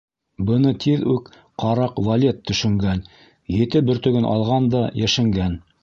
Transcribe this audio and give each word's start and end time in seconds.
Быны 0.45 0.71
тиҙ 0.85 1.03
үк 1.15 1.29
ҡараҡ 1.65 2.01
Валет 2.09 2.41
төшөнгән— 2.53 3.05
Ете 3.61 3.87
бөртөгөн 3.91 4.31
алған 4.35 4.71
да 4.77 4.87
йәшенгән. 5.05 5.65